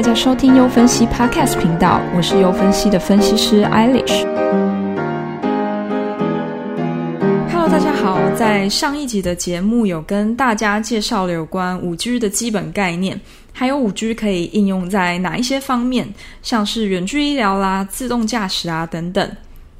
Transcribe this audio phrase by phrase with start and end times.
[0.00, 4.24] 大家收听优分析 Podcast 频道，我是优分析的分析师 Eilish。
[7.52, 13.20] Hello，大家好，在上一集的节目有跟大家介绍了有关五 G 的基本概念，
[13.52, 16.08] 还有五 G 可以应用在哪一些方面，
[16.40, 19.30] 像是远距医疗啦、自动驾驶啊等等。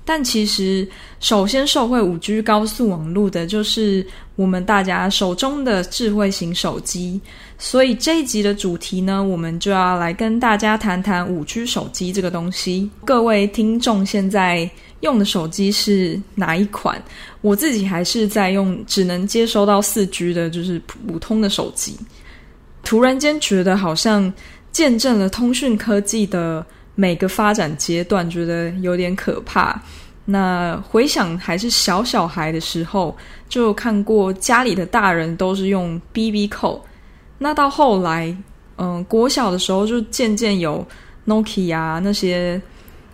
[0.04, 0.86] 但其实，
[1.20, 4.04] 首先受惠五 G 高速网络的，就是
[4.34, 7.20] 我们大家手中的智慧型手机。
[7.58, 12.90] 所以这一集的主题呢，我们就要来跟大家谈谈五 G 手机这个东西。
[13.04, 14.68] 各位听众现在
[15.00, 17.00] 用的手机是哪一款？
[17.42, 21.94] 我自己还是在用只能接收到四 G 的，就是普通的手机。
[22.82, 24.32] 突然间觉得好像
[24.72, 26.64] 见证了通讯科技的
[27.00, 29.80] 每个发展阶段，觉得有点可怕。
[30.26, 33.16] 那回想还是小小孩的时候，
[33.48, 36.84] 就看过家里的大人都是用 BB 扣。
[37.38, 38.36] 那到后来，
[38.76, 40.86] 嗯，国小的时候就渐渐有
[41.26, 42.60] Nokia 那些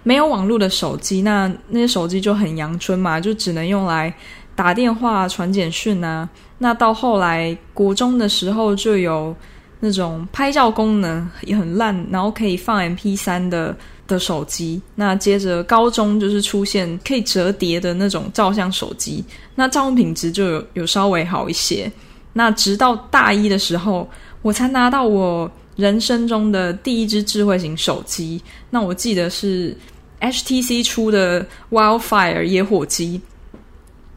[0.03, 1.23] 没有网络的手机。
[1.23, 4.13] 那那些手机就很阳春嘛，就只能用来
[4.57, 6.29] 打电话、传简讯啊。
[6.59, 9.33] 那到后来国中的时候就有
[9.81, 13.77] 那种拍照功能也很烂，然后可以放 MP 三的。
[14.09, 19.25] 的手机，那接着高中就是出现可以折叠的那种照相手机，
[19.57, 21.91] 那照相品质就有有稍微好一些。
[22.33, 24.09] 那直到大一的时候，
[24.43, 28.41] 我才拿到我人生中的第一支智慧型手机。
[28.71, 29.77] 那我记得是
[30.21, 33.21] HTC 出的 Wildfire 野火机。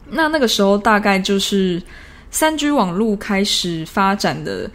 [0.08, 1.82] 那那个时候大概就是
[2.30, 4.70] 三 G 网络开始发展的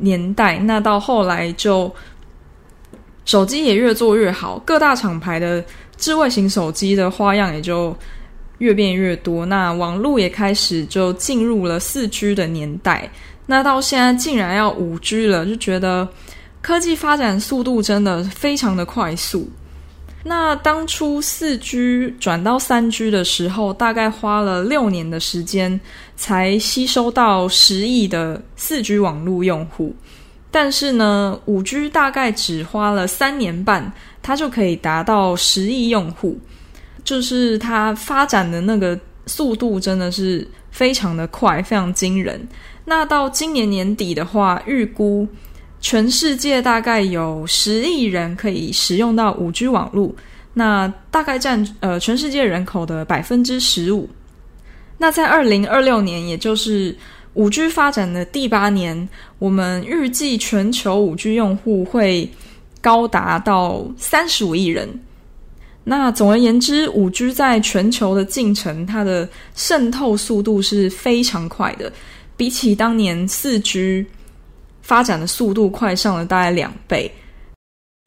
[0.00, 0.58] 年代。
[0.58, 1.94] 那到后来就。
[3.26, 5.64] 手机也越做越好，各大厂牌的
[5.96, 7.96] 智慧型手机的花样也就
[8.58, 9.46] 越变越多。
[9.46, 13.08] 那网络也开始就进入了四 G 的年代。
[13.46, 16.08] 那到现在竟然要五 G 了，就觉得
[16.60, 19.48] 科技发展速度真的非常的快速。
[20.22, 25.80] 那当初四 G 转到三 G 的时候，大概花了六年的时间
[26.14, 29.94] 才吸收到十亿的四 G 网络用户。
[30.50, 36.38] 但是呢，五 G 大概只花了三年半，它就可以达到十亿用户，
[37.02, 42.46] 就是它发展的那个速度真的是非常的快，非常惊人。
[42.84, 45.26] 那到今年年底的话，预估
[45.80, 50.14] 全世界大概有十亿人可以使用到五 G 网络，
[50.52, 54.08] 那大概占呃全世界人口的百分之十五。
[54.98, 56.94] 那在二零二六年，也就是
[57.32, 59.08] 五 G 发展的第八年，
[59.38, 62.30] 我们预计全球五 G 用户会
[62.82, 64.88] 高达到三十五亿人。
[65.82, 71.90] 那总而言之，五 G 在全球的进程，它的渗透速度是非常快的，
[72.36, 74.04] 比起当年四 G
[74.90, 77.08] 发展的速度快上了大概两倍。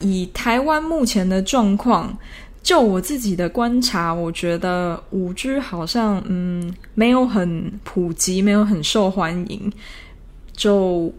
[0.04, 2.14] 以台湾目前的状况。
[2.62, 9.72] 就我自己的观察，我觉得五 G 好像嗯没有很普及，没有很受欢迎。
[10.54, 11.14] 就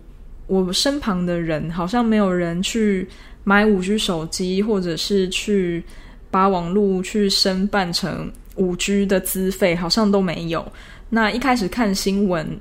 [0.47, 3.07] 我身旁的人，好像没有人去
[3.45, 5.85] 买五 G 手机，或者是去
[6.31, 10.67] 把网络去申办成五 G 的资费，好像都没有。
[11.11, 12.59] 那一开始看新闻。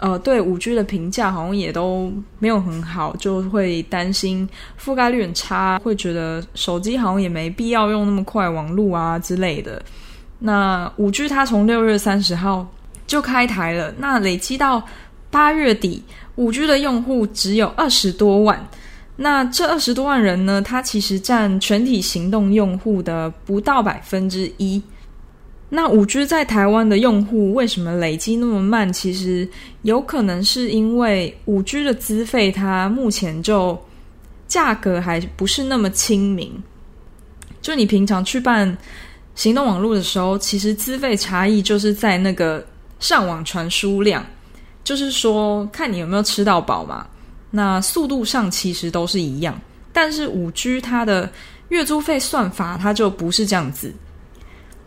[0.00, 4.48] 呃，对五 G 的评价好像也都没有很好，就会担心
[4.82, 9.80] 覆盖率很差，会觉得手机好像也没必要用那么快网络啊之类的。
[10.38, 12.66] 那五 G 它从六月三十号
[13.06, 14.82] 就开台了，那累积到
[15.30, 16.02] 八月底，
[16.36, 18.66] 五 G 的用户只有二十多万。
[19.16, 24.82] 那这二十多万人呢，它其实占全体行动用户的不到百分之一。
[25.72, 28.92] 那五 G 在台湾的用户为什么累积那么慢？
[28.92, 29.48] 其实
[29.82, 33.80] 有可能是因为五 G 的资费它目前就
[34.48, 36.52] 价格还不是那么亲民。
[37.62, 38.76] 就你平常去办
[39.36, 42.66] 行动网络的时候，其实资费差异就是在那个
[42.98, 44.26] 上网传输量，
[44.82, 47.06] 就是说看你有没有吃到饱嘛。
[47.48, 49.56] 那速度上其实都是一样，
[49.92, 51.30] 但是五 G 它的
[51.68, 53.94] 月租费算法它就不是这样子。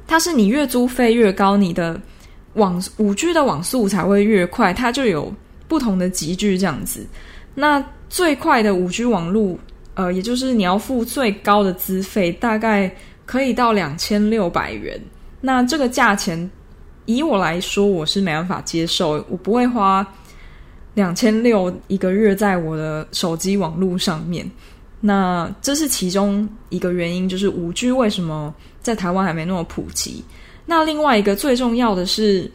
[0.07, 1.99] 它是你月租费越高，你的
[2.53, 5.33] 网五 G 的网速才会越快，它就有
[5.67, 7.05] 不同的集聚这样子。
[7.55, 9.57] 那最快的五 G 网络，
[9.95, 12.93] 呃，也就是你要付最高的资费，大概
[13.25, 14.99] 可以到两千六百元。
[15.41, 16.49] 那这个价钱，
[17.05, 20.05] 以我来说，我是没办法接受，我不会花
[20.93, 24.49] 两千六一个月在我的手机网络上面。
[25.05, 30.23] 那这是其中一个原因，就是五 G 为什么在台湾还没那么普及。
[30.65, 32.49] 那另外一个最重要的是，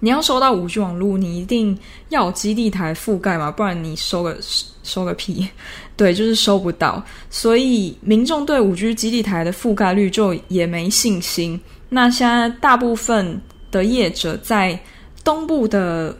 [0.00, 1.78] 你要收到五 G 网络，你一定
[2.08, 4.38] 要基地台覆盖嘛，不然你收个
[4.82, 5.46] 收个屁，
[5.94, 7.04] 对，就是收不到。
[7.28, 11.60] 所以民众对五 G 基地台的覆盖率就也没信心。
[11.90, 13.38] 那现在大部分
[13.70, 14.80] 的业者在
[15.22, 16.16] 东部的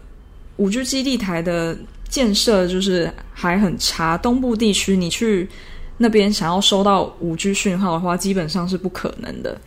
[0.59, 1.75] 五 G 基地台的
[2.13, 5.49] 建设就是还很差，东部地区你去
[5.97, 9.59] 那边想要收到五 G 讯号的话，基本上是不可能的。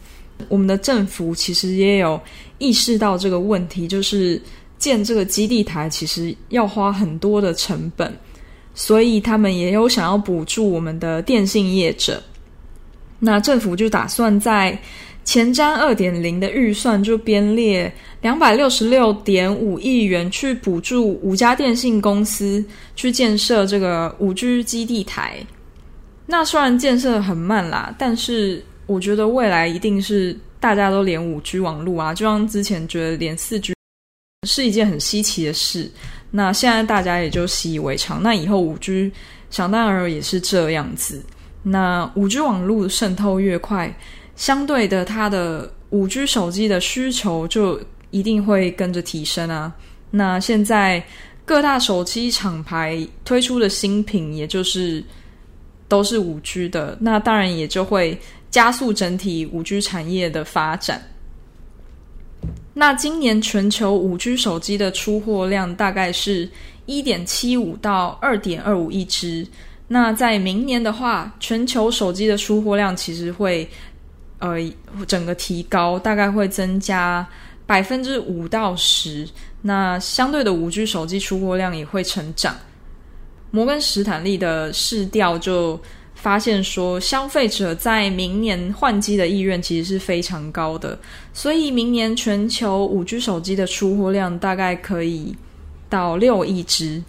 [0.48, 2.22] 我们的政府其实也有
[2.60, 4.40] 意识到这个问题，就是
[4.78, 8.16] 建这个基地台其实要花很多的成本，
[8.76, 12.22] 所以他们也有想要补助我们的电信业者。
[13.18, 14.80] 那政府就打算在
[15.26, 22.64] 前瞻二点零的预算就编列两百六十六点五亿元去补助五家电信公司
[22.96, 25.46] 去建设这个五 G 基地台。
[26.26, 28.64] 那虽然建设很慢啦，但是。
[28.88, 33.74] 我觉得未来一定是大家都连五 G 网络啊，就像之前觉得连四 G
[34.48, 35.92] 是一件很稀奇的事，
[36.30, 38.22] 那现在大家也就习以为常。
[38.22, 39.12] 那以后五 G
[39.50, 41.20] 想当然也是这样子。
[41.64, 43.92] 那五 G 网络渗透越快，
[44.36, 47.80] 相对的它的五 G 手机的需求就
[48.12, 49.74] 一定会跟着提升啊。
[50.12, 51.04] 那现在
[51.46, 55.04] 各大手机厂牌推出的新品，也就是
[55.88, 58.18] 都是五 G 的，那当然也就会。
[58.52, 61.06] 加速整体五 G 产业的发展。
[62.74, 66.50] 那今年全球五 G 手机的出货量大概是
[66.86, 69.46] 一点七五到二点二五亿只。
[69.90, 73.70] 那在明年的话，全球手机的出货量其实会
[74.40, 74.58] 呃
[75.08, 77.28] 整个提高，大概会增加
[77.66, 79.28] 百分之五到十。
[79.62, 82.56] 那相对的五 G 手机出货量也会成长。
[83.52, 85.80] 摩根史坦利的市调就。
[86.16, 90.98] 发现说，消费者在明年换机的意愿其实是非常高的，
[91.34, 95.36] 所以明年全球五 G 手机的出货量大概可以
[95.88, 97.04] 到六亿只。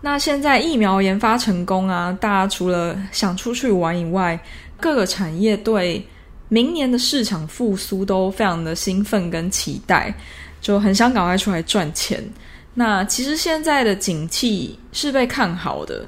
[0.00, 4.36] 那现在疫苗研发成功啊，大家除了想出去玩以外，
[4.80, 6.04] 各个产业对
[6.48, 10.14] 明年的市场复苏都非常的兴奋跟期待，
[10.60, 12.22] 就很想赶快出来赚钱。
[12.74, 16.06] 那其实现在的景气是被看好的。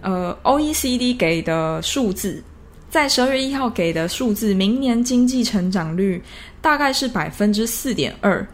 [0.00, 2.42] 呃，O E C D 给的数字，
[2.90, 6.22] 在十二月一号给的数字，明年经济成长率
[6.60, 8.46] 大概是百分之四点二。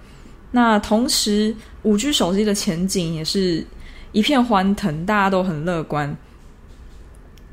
[0.52, 3.64] 那同时，五 G 手机的前景也是
[4.12, 6.16] 一片欢腾，大家都很乐观。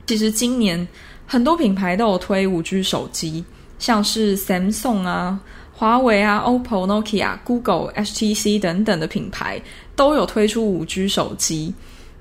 [0.05, 0.87] 其实今年
[1.25, 3.43] 很多品牌都有推五 G 手机，
[3.79, 5.39] 像是 Samsung 啊、
[5.73, 9.61] 华为啊、OPPO、Nokia、Google、HTC 等等的品牌
[9.95, 11.73] 都有推出五 G 手机。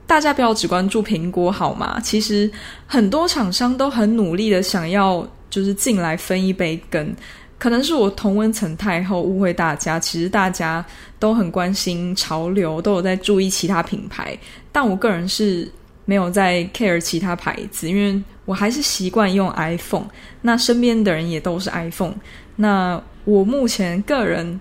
[0.07, 1.99] 大家不要只关注苹果好吗？
[2.01, 2.51] 其实
[2.87, 7.15] 很多厂商都很努力的想要就是进来分一杯羹。
[7.59, 9.99] 可能是我同温层太厚，误会大家。
[9.99, 10.85] 其实大家
[11.19, 14.39] 都很关心潮流，都有在注意其他品牌。
[14.71, 15.67] 但我个人是
[16.07, 20.07] 没有在 care 其他牌子，因为我还是习惯用 iPhone。
[20.41, 22.15] 那身边的人也都是 iPhone。
[22.57, 24.59] 那我目前个人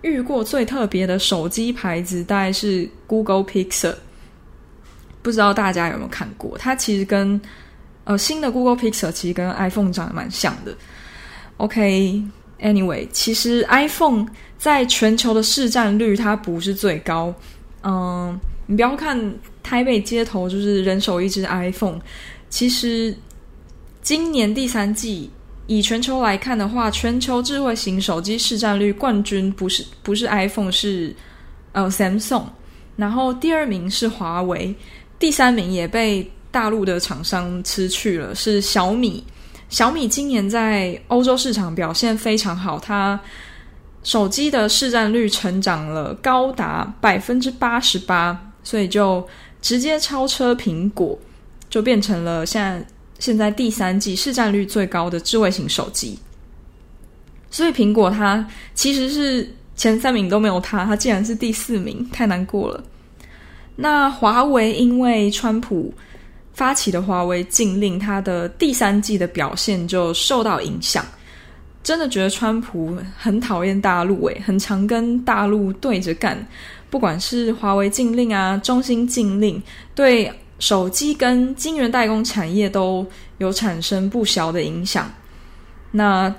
[0.00, 3.94] 遇过最特别的手机牌子，大概是 Google Pixel。
[5.20, 6.56] 不知道大家有没有看过？
[6.58, 7.40] 它其实跟
[8.04, 10.76] 呃新的 Google Pixel 其实跟 iPhone 长得蛮像的。
[11.56, 14.26] OK，Anyway，其实 iPhone
[14.58, 17.34] 在全球的市占率它不是最高。
[17.82, 22.00] 嗯，你不要看台北街头就是人手一只 iPhone，
[22.48, 23.14] 其实
[24.02, 25.30] 今年第三季
[25.66, 31.14] 以全球来看的话，全球智慧型手机市占率冠军不是不是 iPhone 是
[31.72, 32.44] 呃 Samsung，
[32.96, 34.74] 然后第二名是华为。
[35.18, 39.24] 第三名也被大陆的厂商吃去了，是小米。
[39.70, 43.18] 小米今年在欧洲市场表现非常好，它
[44.02, 49.24] 手机的市占率成长了高达百分之八十八，所以就
[49.62, 51.16] 直接超车苹果，
[51.70, 52.84] 就变成了现在
[53.20, 56.18] 现在第三季市占率最高的智慧型手机。
[57.50, 58.44] 所以苹果它
[58.74, 62.82] 其实是前三名都没有它，它竟然是第四名，太难过了。
[63.76, 65.92] 那华为因为川普
[66.52, 71.04] 发起的华为禁令，它的第三季的表现就受到影响。
[71.82, 76.38] 真的觉得川普很讨厌大陆，诶，很常跟大陆对着干。
[76.94, 79.60] 不管是华为禁令啊，中兴禁令，
[79.96, 83.04] 对手机跟晶圆代工产业都
[83.38, 85.12] 有产生不小的影响。
[85.90, 86.32] 那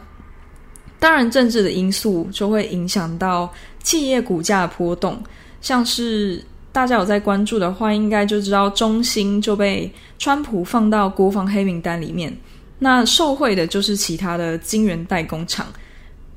[0.98, 5.22] 当然，政治的因素就会影响到企业股价波动，
[5.60, 6.42] 像是。
[6.72, 12.34] 大家有在关注的话，应该就知道中兴就被川普放到国防黑名单里面。
[12.80, 15.68] 那受贿的就是其他的晶圆代工厂，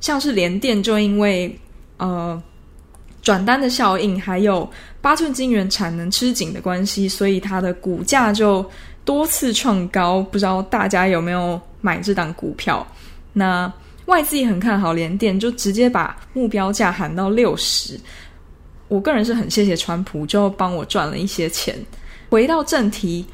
[0.00, 1.56] 像是联电就因为
[1.98, 2.40] 呃
[3.28, 4.66] 转单的效应，还有
[5.02, 8.64] 八寸晶圆产能吃紧的关系，所以它的股价就
[9.04, 10.22] 多次创高。
[10.32, 12.86] 不知道大家有没有买这档股票？
[13.34, 13.70] 那
[14.06, 18.00] 外资也很看好联电，就直接把目标价喊到六十。
[18.88, 21.76] 我个人是很谢谢川普，就帮我赚了一些钱。
[22.30, 23.26] 回到正题，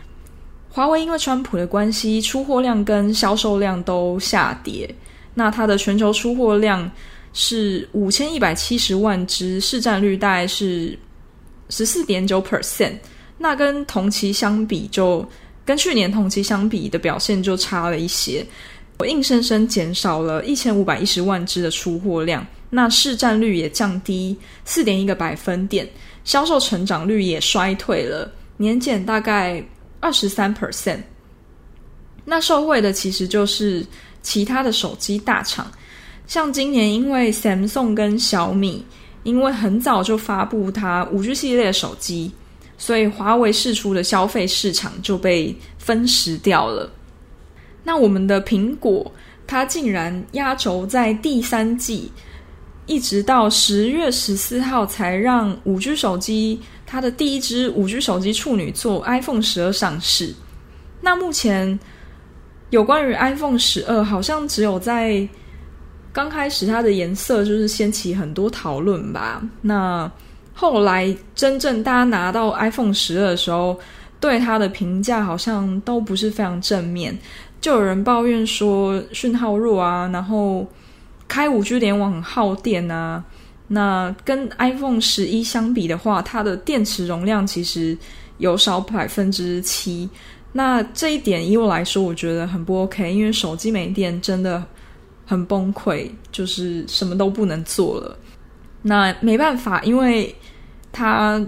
[0.72, 4.92] 华为因为川普的关系，出货量跟销售量都下跌。
[5.34, 6.90] 那它的全球出货量。
[7.34, 10.98] 是五千一百七十万只，市占率大概是
[11.68, 12.94] 十四点九 percent。
[13.36, 15.28] 那跟同期相比，就
[15.64, 18.46] 跟去年同期相比的表现就差了一些。
[18.98, 25.86] 我硬生生减少了一千五百一十万只的出货量，那市占率也降低四点一个百分点，
[26.22, 29.62] 销售成长率也衰退了，年减大概
[29.98, 31.00] 二十三 percent。
[32.24, 33.84] 那受惠的其实就是
[34.22, 35.68] 其他的手机大厂。
[36.26, 38.84] 像今年，因为 Samsung 跟小米
[39.22, 42.32] 因为很早就发布它五 G 系列手机，
[42.78, 46.90] 所以华为释出的消费市场就被分食掉了。
[47.82, 49.10] 那我们的苹果，
[49.46, 52.10] 它竟然压轴在第三季，
[52.86, 60.34] 一直到十月十四号才让五 G 手机它的第一支五 G 手机处女座 iPhone 十二上市。
[61.02, 61.78] 那目前
[62.70, 65.28] 有关于 iPhone 十二，好像只有在
[66.14, 69.42] 刚开始它的颜色就是掀起很多讨论吧。
[69.60, 70.08] 那
[70.54, 73.76] 后来真正大家拿到 iPhone 十二的时候，
[74.20, 77.18] 对它的评价好像都不是非常正面。
[77.60, 80.64] 就有人抱怨说讯号弱啊，然后
[81.26, 83.24] 开五 G 联网很耗电啊。
[83.66, 87.98] 那跟 iPhone 十一相比的话，它的电池容量其实
[88.38, 90.08] 有少百分之七。
[90.52, 94.62] 那这一点以我来说，我觉得很不 OK，因为手机没电真的。
[95.24, 98.16] 很崩溃，就是什么都不能做了。
[98.82, 100.34] 那没办法，因为
[100.92, 101.42] 它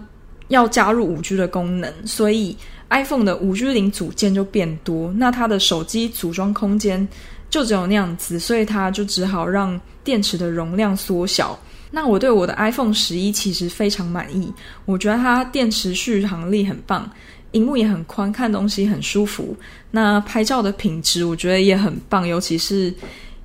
[0.49, 2.56] 要加入五 G 的功能，所以
[2.88, 5.12] iPhone 的五 G 零组件就变多。
[5.18, 7.06] 那它的手机组装空间
[7.50, 11.59] 就只有那样子，所以它就只好让电池的容量缩小。
[11.90, 14.50] 那我对我的 iPhone 十一其实非常满意，
[14.87, 17.11] 我觉得它电池续航力很棒，
[17.52, 19.54] 荧幕也很宽，看东西很舒服。
[19.90, 22.95] 那拍照的品质我觉得也很棒，尤其是。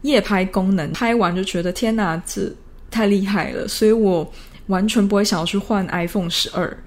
[0.02, 2.52] 夜拍功能拍完就觉得天哪，这
[2.90, 4.30] 太厉害了，所以我
[4.68, 6.78] 完全不会想要去换 iPhone 十二。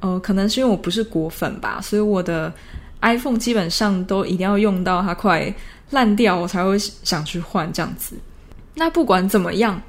[0.00, 2.52] 呃，可能是因为我不是果粉吧，所以我的
[3.02, 5.52] iPhone 基本上都一定要用到它快
[5.90, 8.16] 烂掉，我才会想去换这样子。
[8.74, 9.80] 那不管怎么样，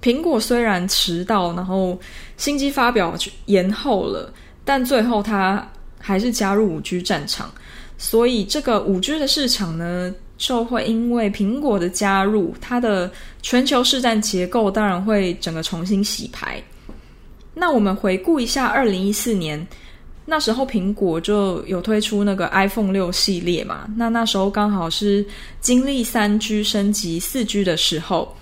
[0.00, 2.00] 苹果虽然迟到，然后
[2.38, 4.32] 新机发表延后了，
[4.64, 5.66] 但最后它
[5.98, 7.52] 还是加入五 G 战场，
[7.98, 10.14] 所以这个五 G 的市场呢？
[10.38, 13.10] 就会因为苹果的加入，它的
[13.42, 16.62] 全球市占结构当然会整个重新洗牌。
[17.52, 19.66] 那我们回顾一下二零一四年，
[20.24, 25.26] 那时候苹果就有推出那个 iPhone 六系列嘛，那那时候刚好是
[25.60, 28.32] 经历三 G 升级四 G 的时候，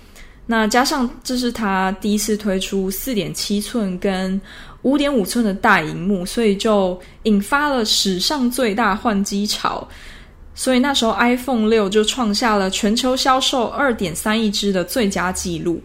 [0.45, 4.39] 那加上这是它第一次推出四点七寸跟
[4.83, 9.87] 五点五寸的大荧幕，所以就引发了史上最大换机潮。
[10.57, 15.79] 所以那时候 iPhone 六就创下了全球销售二点三亿只的最佳纪录。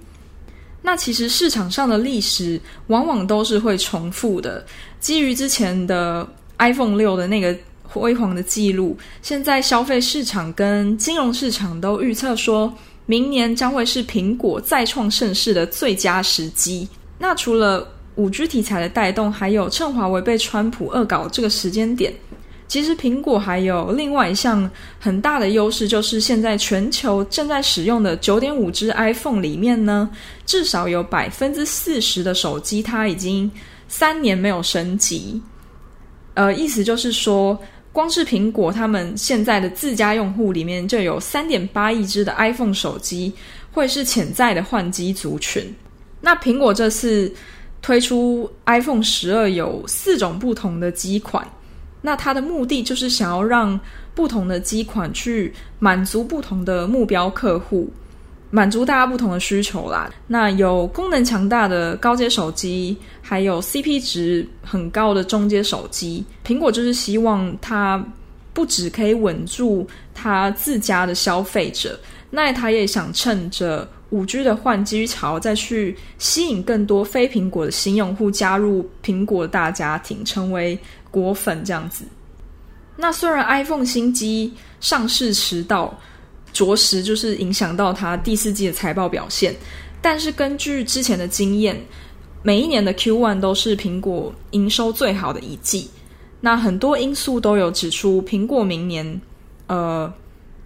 [0.80, 4.64] 那其实市场上的历史往往都是会重复的。
[4.98, 6.26] 基于之前的
[6.58, 12.72] iPhone 六的那个辉煌的记录，现在消费市场跟金融市场都预测说，
[13.04, 16.88] 明年将会是苹果再创盛世的最佳时机。
[17.18, 22.12] 那除了五 G 题材的带动，还有趁华为被川普恶搞这个时间点。
[22.72, 30.08] 其实苹果还有另外一项很大的优势，就是现在全球正在使用的九点五只 iPhone 里面呢，
[30.46, 33.50] 至少有百分之四十的手机它已经
[33.88, 35.38] 三年没有升级。
[36.32, 37.58] 呃，意思就是说，
[37.92, 43.30] 光是苹果他们现在的自家用户里面就有三点八亿只的 iPhone 手机
[43.70, 45.62] 会是潜在的换机族群。
[46.22, 47.30] 那苹果这次
[47.82, 51.46] 推出 iPhone 十二有四种不同的机款。
[52.02, 53.78] 那它的目的就是想要让
[54.14, 57.88] 不同的机款去满足不同的目标客户，
[58.50, 60.12] 满足大家不同的需求啦。
[60.26, 66.22] 那有功能强大的高阶手机，还有 CP 值很高的中阶手机。
[66.44, 68.04] 苹果就是希望它
[68.52, 80.78] 不只可以稳住它自家的消费者，那它也想趁着五 G 的换机潮，再去吸引更多非苹果的新用户加入苹果大家庭，成为。
[81.12, 82.04] 果粉这样子，
[82.96, 85.96] 那虽然 iPhone 新机上市迟到，
[86.52, 89.54] 着实就是影响到它第四季的财报表现，
[90.00, 91.80] 但是根据之前的经验，
[92.42, 95.88] 每一年的 Q one 都是苹果营收最好的一季。
[96.40, 99.20] 那很多因素都有指出，苹果明年
[99.68, 100.12] 呃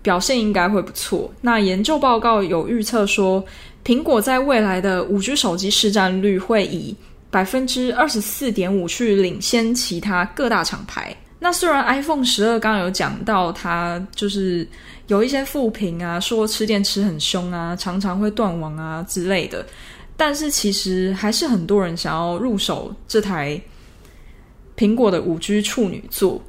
[0.01, 1.31] 表现应该会不错。
[1.41, 3.45] 那研究报告有预测说，
[3.85, 6.97] 苹果在未来的五 G 手机市占率会以
[7.37, 11.15] 百分之二十四点五去领先其他各大厂牌。
[11.39, 14.67] 那虽然 iPhone 十二刚刚有讲到它就是
[15.09, 19.67] 有一些负评啊，说吃电吃很凶啊，常常会断网啊之类的，
[20.17, 23.61] 但是其实还是很多人想要入手这台。
[24.75, 26.43] 苹果的五 G 处女座，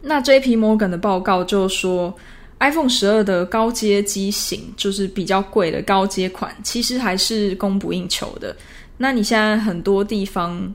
[0.00, 0.56] 那 J.P.
[0.56, 2.16] Morgan 的报告就说
[2.60, 8.54] ，iPhone 十二的高阶机型就是比较贵的高阶款，其实还是供不应求的。
[8.98, 10.74] 那你现在很多地方，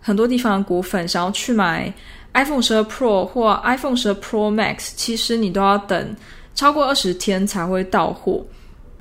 [0.00, 1.92] 很多地方的果粉想要去买
[2.34, 6.16] iPhone 十二 Pro 或 iPhone 十二 Pro Max，其实你都要等
[6.54, 8.44] 超过二十天才会到货。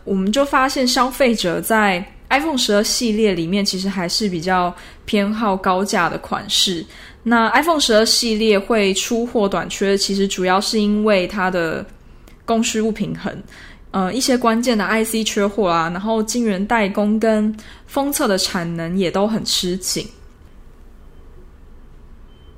[0.03, 4.73] 我们就发现消费者在 iPhone 十二系列里面其实还是比较
[5.05, 6.85] 偏好高价的款式。
[7.23, 11.85] 那 iPhone 十二系列会出货短缺，其实主要是因为它的
[12.45, 13.31] 供需不平衡，
[13.91, 17.55] 呃，一些关键的 IC 缺货啊，然后晶圆代工跟
[17.85, 20.07] 封测的产能也都很吃紧。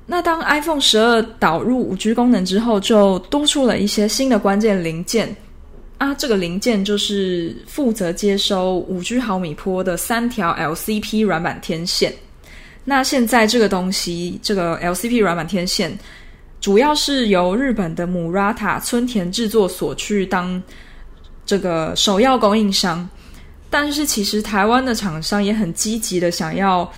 [0.06, 5.34] 那当 iPhone 十二导入五 G 功能之后，就多出了一些新的关键零件。
[5.96, 12.12] 啊，这个零件就是负责接收五 G 毫米波的三条 LCP 软板天线。
[12.84, 15.96] 那现在这个东西，这个 LCP 软板天线，
[16.60, 20.62] 主要是由日本的 Murata 村田制作所去当
[21.46, 23.08] 这个首要供应商。
[23.70, 26.88] 但是其实台湾的厂商也很积极的想要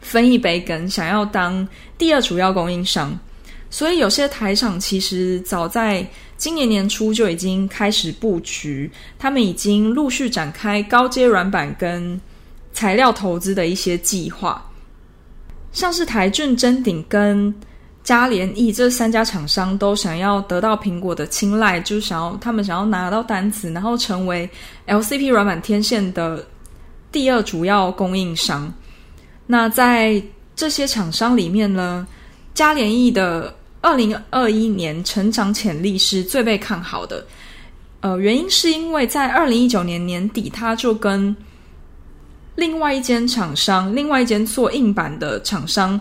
[0.00, 3.16] 分一杯羹，想要当第二主要供应商。
[3.70, 12.20] 所以有些台厂其实早在今年年初就已经开始布局，他们已经陆续展开高阶软板跟
[12.72, 14.68] 材料投资的一些计划。
[15.72, 17.54] 像是台俊、臻鼎跟
[18.04, 24.48] 嘉联益这三家厂商都想要得到苹果的青睐，就是想要他们想要拿到单子，然后成为
[24.86, 26.44] LCP 软板天线的
[27.10, 28.72] 第二主要供应商。
[29.46, 30.22] 那在
[30.54, 32.06] 这些厂商里面呢，
[32.54, 33.54] 嘉联益的。
[33.84, 37.26] 二零二一年成长潜力是最被看好的，
[37.98, 41.34] 呃，原因是因为在二零一九年年底，他就跟
[42.54, 46.00] 另外一间厂商，另外一间做硬板的厂商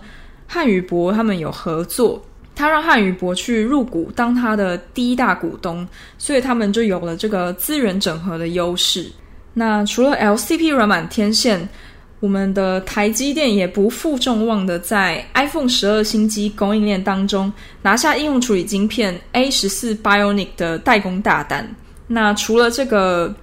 [0.51, 2.21] 汉语博他们有合作，
[2.53, 5.87] 他让汉语博去入股当他的第一大股东，
[6.17, 9.09] 所以他们就有了这个资源整合的优势。
[9.53, 11.69] 那除了 LCP 软板天线。
[12.21, 21.67] 我们的台积电也不负众望的，在 iPhone 十二新机供应链当中拿下应用处理晶片 A 十四 Bionic 的代工大单。
[22.05, 23.33] 那除了这个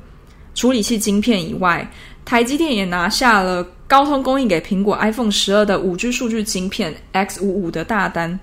[0.54, 1.90] 处理器晶片以外，
[2.24, 8.38] 台积电也拿下了高通供应给苹果 iPhone 十二的五 G 数据晶片 X 五五的大单。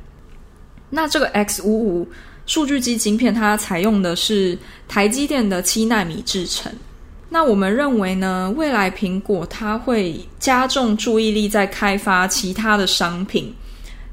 [0.90, 2.08] 那这个 X 五五
[2.48, 6.72] 数据机晶片，它采用的是台积电的七纳米制程。
[7.30, 13.54] 那我们认为呢，未来苹果它会加重注意力在开发其他的商品，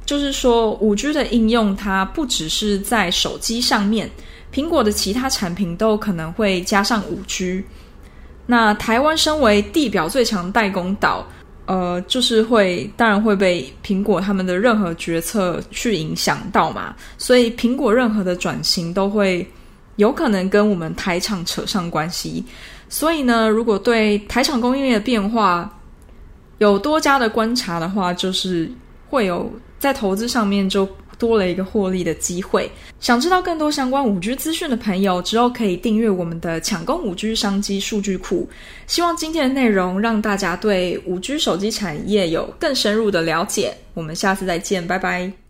[0.05, 4.11] 就是说五 G 的应用它不只是在手机上面，
[4.53, 7.65] 苹果的其他产品都可能会加上五 G。
[8.53, 11.27] 那台湾身为地表最强代工岛，
[11.65, 19.49] 呃，就是会当然会被苹果他们的任何决策去影响到嘛，所以苹果任何的转型都会
[19.97, 22.45] 有可能跟我们台厂扯上关系。
[22.91, 25.73] 所以呢，如果对台厂供应链的变化
[26.59, 28.71] 有多加的观察的话，就是
[29.09, 30.87] 会有在投资上面就
[31.23, 32.69] 多了一个获利的机会。
[32.99, 38.49] 想知道更多相关五 G 资讯的朋友，之后可以订阅我们的抢攻五 G 商机数据库。
[38.89, 43.73] 希望今天的内容让大家对五 G 手机产业有更深入的了解。
[43.95, 45.42] 我们下次再见，拜拜。